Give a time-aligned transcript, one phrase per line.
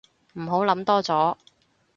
[0.33, 1.37] 唔好諗多咗